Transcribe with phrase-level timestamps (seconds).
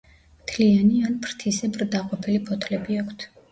[0.45, 3.31] მთლიანი ან ფრთისებრ დაყოფილი ფოთლები აქვთ.